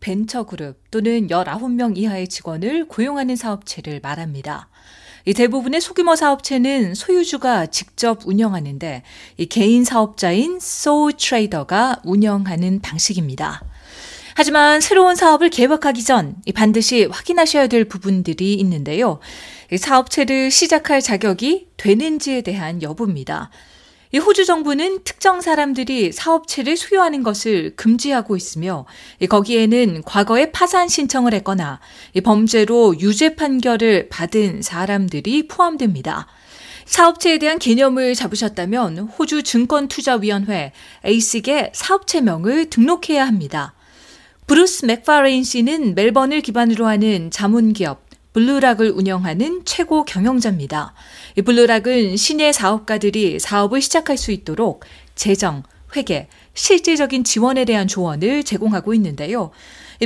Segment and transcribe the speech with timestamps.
[0.00, 4.68] 벤처그룹 또는 19명 이하의 직원을 고용하는 사업체를 말합니다.
[5.26, 9.02] 이 대부분의 소규모 사업체는 소유주가 직접 운영하는데
[9.36, 13.62] 이 개인 사업자인 소울 트레이더가 운영하는 방식입니다.
[14.34, 19.18] 하지만 새로운 사업을 계획하기 전 반드시 확인하셔야 될 부분들이 있는데요.
[19.76, 23.50] 사업체를 시작할 자격이 되는지에 대한 여부입니다.
[24.12, 28.84] 이 호주 정부는 특정 사람들이 사업체를 소유하는 것을 금지하고 있으며
[29.28, 31.78] 거기에는 과거에 파산 신청을 했거나
[32.24, 36.26] 범죄로 유죄 판결을 받은 사람들이 포함됩니다.
[36.86, 40.72] 사업체에 대한 개념을 잡으셨다면 호주 증권투자위원회
[41.06, 43.74] ASIC에 사업체명을 등록해야 합니다.
[44.48, 50.94] 브루스 맥파레인 씨는 멜번을 기반으로 하는 자문기업 BlueRock을 운영하는 최고 경영자입니다.
[51.44, 55.62] BlueRock은 신예 사업가들이 사업을 시작할 수 있도록 재정,
[55.96, 59.50] 회계, 실질적인 지원에 대한 조언을 제공하고 있는데요.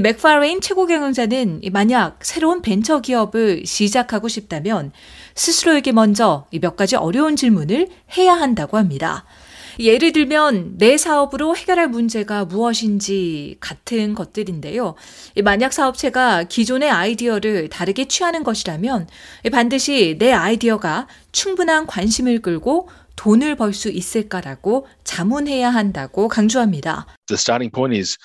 [0.01, 4.93] 맥파레인 최고 경영자는 만약 새로운 벤처 기업을 시작하고 싶다면
[5.35, 9.25] 스스로에게 먼저 몇 가지 어려운 질문을 해야 한다고 합니다.
[9.79, 14.95] 예를 들면 내 사업으로 해결할 문제가 무엇인지 같은 것들인데요.
[15.43, 19.09] 만약 사업체가 기존의 아이디어를 다르게 취하는 것이라면
[19.53, 27.07] 반드시 내 아이디어가 충분한 관심을 끌고 돈을 벌 수 있을까라고 자문해야 한다고 강조합니다.
[27.27, 28.17] The starting point is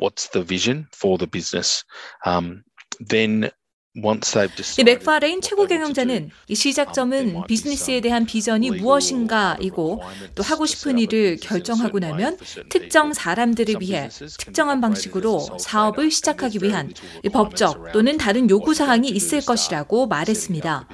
[0.00, 1.84] what's the vision for the business?
[2.26, 2.62] Um,
[3.08, 3.50] then
[4.78, 10.02] 이 맥파레인 최고 경영자는 이 시작점은 비즈니스에 대한 비전이 무엇인가이고
[10.34, 12.38] 또 하고 싶은 일을 결정하고 나면
[12.68, 16.92] 특정 사람들을 위해 특정한 방식으로 사업을 시작하기 위한
[17.32, 20.88] 법적 또는 다른 요구 사항이 있을 것이라고 말했습니다.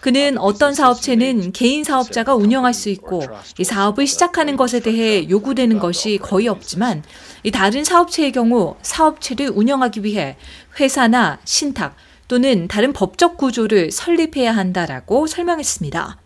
[0.00, 3.22] 그는 어떤 사업체는 개인 사업자가 운영할 수 있고
[3.58, 7.04] 이 사업을 시작하는 것에 대해 요구되는 것이 거의 없지만
[7.44, 10.36] 이 다른 사업체의 경우 사업체를 운영하기 위해
[10.80, 11.94] 회사나 신탁
[12.28, 16.20] 또는 다른 법적 구조를 설립해야 한다라고 설명했습니다.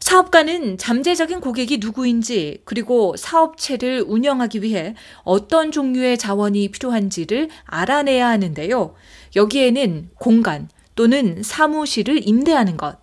[0.00, 8.94] 사업가는 잠재적인 고객이 누구인지 그리고 사업체를 운영하기 위해 어떤 종류의 자원이 필요한지를 알아내야 하는데요.
[9.36, 12.98] 여기에는 공간 또는 사무실을 임대하는 것,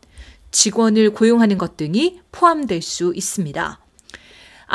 [0.50, 3.85] 직원을 고용하는 것 등이 포함될 수 있습니다.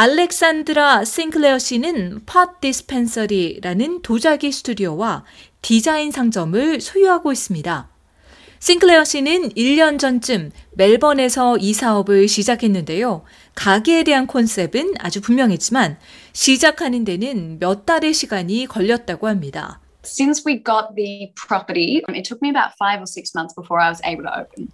[0.01, 5.27] 알렉산드라 싱클레어 씨는 Pot Dispensary라는 도자기 스튜디오와
[5.61, 7.91] 디자인 상점을 소유하고 있습니다.
[8.61, 13.25] 싱클레어 씨는 1년 전쯤 멜번에서 이 사업을 시작했는데요.
[13.55, 15.99] 가게에 대한 컨셉은 아주 분명했지만
[16.33, 19.81] 시작하는 데는 몇 달의 시간이 걸렸다고 합니다.
[20.03, 23.91] Since we got the property, it took me about five or six months before I
[23.91, 24.69] was able to open.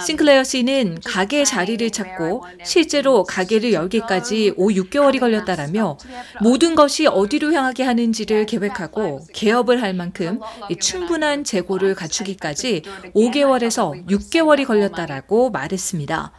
[0.00, 5.98] 싱클레어 씨는 가게 자리를 찾고 실제로 가게를 열기까지 5, 6개월이 걸렸다라며
[6.40, 10.40] 모든 것이 어디로 향하게 하는지를 계획하고 개업을 할 만큼
[10.80, 12.82] 충분한 재고를 갖추기까지
[13.14, 16.32] 5개월에서 6개월이 걸렸다라고 말했습니다.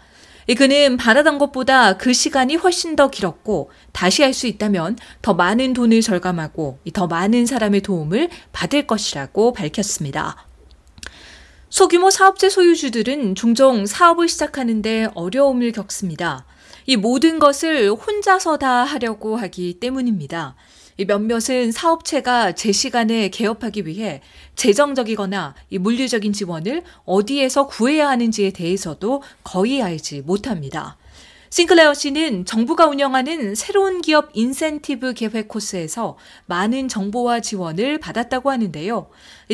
[0.53, 6.01] 그는 바라던 것보다 그 시간이 훨씬 더 길었고 다시 할 수 있다면 더 많은 돈을
[6.01, 10.45] 절감하고 더 많은 사람의 도움을 받을 것이라고 밝혔습니다.
[11.69, 16.45] 소규모 사업체 소유주들은 종종 사업을 시작하는데 어려움을 겪습니다.
[16.85, 20.55] 이 모든 것을 혼자서 다 하려고 하기 때문입니다.
[21.03, 24.21] 몇몇은 사업체가 제 시간에 개업하기 위해
[24.55, 30.97] 재정적이거나 물리적인 지원을 어디에서 구해야 하는지에 대해서도 거의 알지 못합니다.
[31.49, 36.17] 싱클레어 씨는 정부가 운영하는 새로운 기업 인센티브 계획 코스에서
[36.47, 39.09] 많은 정보와 지원을 받았다고 하는데요.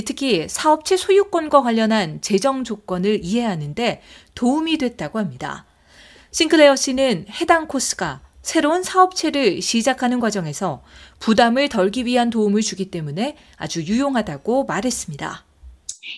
[0.05, 4.01] 특히 사업체 소유권과 관련한 재정 조건을 이해하는데
[4.33, 5.65] 도움이 됐다고 합니다.
[6.31, 10.83] 싱클레어 씨는 해당 코스가 새로운 사업체를 시작하는 과정에서
[11.19, 15.45] 부담을 덜기 위한 도움을 주기 때문에 아주 유용하다고 말했습니다.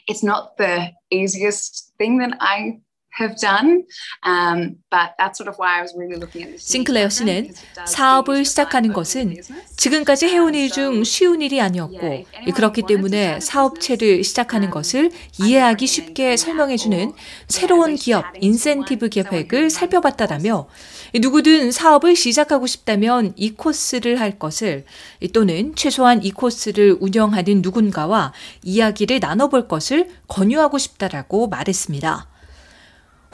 [0.09, 2.79] It's not the easiest thing that I
[3.19, 3.83] have done.
[4.23, 6.67] Um, but that's sort of why I was really looking at this.
[6.71, 7.53] 싱클레어 씨는
[7.85, 9.35] 사업을 시작하는 것은
[9.77, 12.25] 지금까지 해온 일 중 쉬운 일이 아니었고
[12.55, 17.13] 그렇기 때문에 사업체를 시작하는 것을 이해하기 쉽게 설명해주는
[17.47, 20.67] 새로운 기업 인센티브 계획을 살펴봤다라며
[21.13, 24.85] 누구든 사업을 시작하고 싶다면 이 코스를 할 것을
[25.33, 28.33] 또는 최소한 이 코스를 운영하는 누군가와
[28.63, 32.32] 이야기를 나눠볼 것을 권유하고 싶다라고 말했습니다.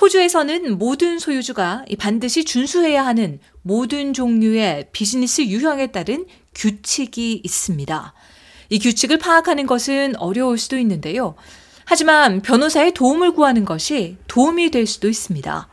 [0.09, 6.25] 호주에서는 모든 소유주가 반드시 준수해야 하는 모든 종류의 비즈니스 유형에 따른
[6.55, 8.13] 규칙이 있습니다.
[8.69, 11.35] 이 규칙을 파악하는 것은 어려울 수도 있는데요.
[11.85, 15.67] 하지만 변호사의 도움을 구하는 것이 도움이 될 수도 있습니다.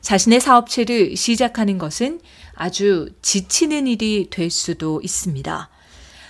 [0.00, 2.20] 자신의 사업체를 시작하는 것은
[2.54, 5.68] 아주 지치는 일이 될 수도 있습니다.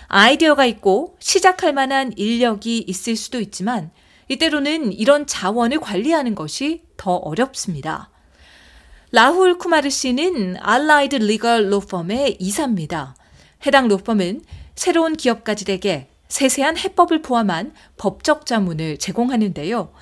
[0.09, 3.91] 아이디어가 있고 시작할 만한 인력이 있을 수도 있지만
[4.29, 8.11] 이때로는 이런 자원을 관리하는 것이 더 어렵습니다.
[9.11, 13.17] 라훌 쿠마르 씨는 알라이드 리걸 로펌의 이사입니다.
[13.65, 14.43] 해당 로펌은
[14.75, 19.93] 새로운 기업가들에게 세세한 해법을 포함한 법적 자문을 제공하는데요.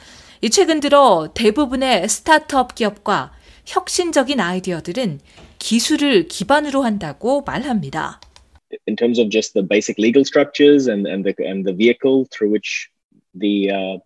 [0.50, 3.32] 최근 들어 대부분의 스타트업 기업과
[3.64, 5.20] 혁신적인 아이디어들은
[5.58, 8.20] 기술을 기반으로 한다고 말합니다.
[8.88, 12.52] In terms of just the basic legal structures and, and, the, and the vehicle through
[12.52, 12.90] which
[13.38, 13.98] the uh,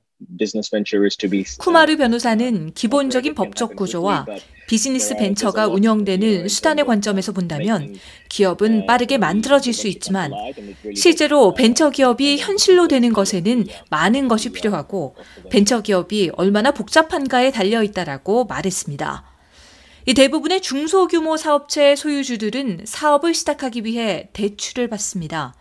[1.59, 4.27] 쿠마르 변호사는 기본적인 법적 구조와
[4.69, 7.97] 비즈니스 벤처가 운영되는 수단의 관점에서 본다면
[8.29, 10.33] 기업은 빠르게 만들어질 수 있지만
[10.95, 15.17] 실제로 벤처 기업이 현실로 되는 것에는 많은 것이 필요하고
[15.51, 19.25] 벤처 기업이 얼마나 복잡한가에 달려 있다라고 말했습니다.
[20.07, 25.55] 이 대부분의 중소규모 사업체 소유주들은 사업을 시작하기 위해 대출을 받습니다.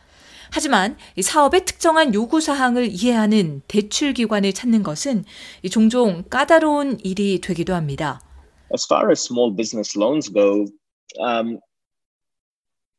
[0.52, 5.26] 하지만 사업의 특정한 요구 사항을 이해하는 대출 기관을 찾는 것은
[5.72, 8.22] 종종 까다로운 일이 되기도 합니다.
[8.74, 10.66] As far as small business loans go,
[11.20, 11.60] um,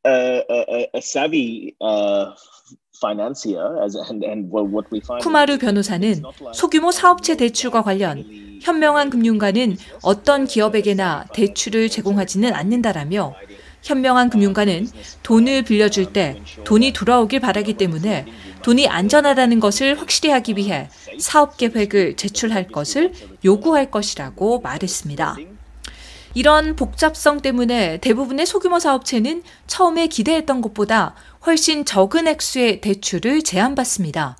[0.05, 2.35] a, a, a savvy uh,
[5.21, 6.21] 쿠마르 변호사는
[6.53, 8.23] 소규모 사업체 대출과 관련
[8.61, 13.33] 현명한 금융가는 어떤 기업에게나 대출을 제공하지는 않는다라며
[13.81, 14.87] 현명한 금융가는
[15.23, 18.25] 돈을 빌려줄 때 돈이 돌아오길 바라기 때문에
[18.63, 20.89] 돈이 안전하다는 것을 확실히 하기 위해
[21.19, 23.13] 사업 계획을 제출할 것을
[23.43, 25.37] 요구할 것이라고 말했습니다.
[26.33, 34.37] 이런 복잡성 때문에 대부분의 소규모 사업체는 처음에 기대했던 것보다 훨씬 적은 액수의 대출을 제한받습니다.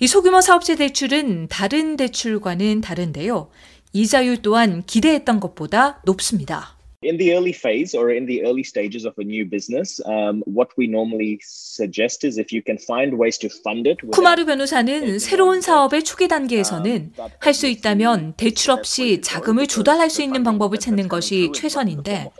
[0.00, 3.50] 이 소규모 사업체 대출은 다른 대출과는 다른데요.
[3.92, 6.76] 이자율 또한 기대했던 것보다 높습니다.
[7.02, 10.68] In the early phase or in the early stages of a new business, um, what
[10.76, 13.98] we normally suggest is if you can find ways to fund it.
[14.12, 20.42] 쿠마르 변호사는 새로운 사업의 초기 단계에서는 할 수 있다면 대출 없이 자금을 조달할 수 있는
[20.42, 22.30] 방법을 찾는 것이 최선인데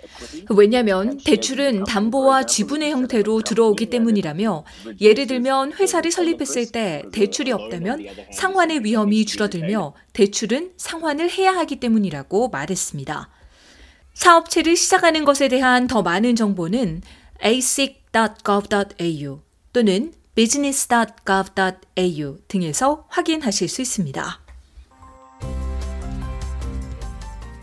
[0.56, 4.64] 왜냐하면 대출은 담보와 지분의 형태로 들어오기 때문이라며
[5.02, 12.48] 예를 들면 회사를 설립했을 때 대출이 없다면 상환의 위험이 줄어들며 대출은 상환을 해야 하기 때문이라고
[12.48, 13.41] 말했습니다.
[14.14, 17.00] 사업체를 시작하는 것에 대한 더 많은 정보는
[17.44, 19.40] asic.gov.au
[19.72, 24.40] 또는 business.gov.au 등에서 확인하실 수 있습니다.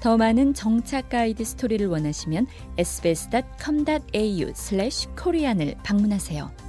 [0.01, 2.48] 더 많은 정착 가이드 스토리를 원하시면
[2.78, 6.69] sbs.com.au/korean을 방문하세요.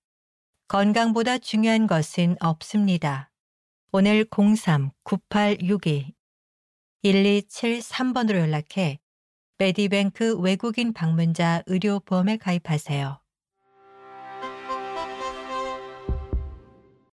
[0.71, 3.29] 건강보다 중요한 것은 없습니다.
[3.91, 4.23] 오늘
[7.03, 9.01] 03-9862-1273번으로 연락해
[9.57, 13.20] 메디뱅크 외국인 방문자 의료보험에 가입하세요.